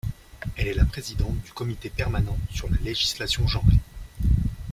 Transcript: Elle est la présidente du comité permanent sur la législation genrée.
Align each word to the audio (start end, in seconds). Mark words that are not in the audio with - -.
Elle 0.57 0.65
est 0.65 0.73
la 0.73 0.85
présidente 0.85 1.39
du 1.45 1.51
comité 1.51 1.91
permanent 1.91 2.35
sur 2.49 2.67
la 2.71 2.77
législation 2.77 3.45
genrée. 3.45 3.77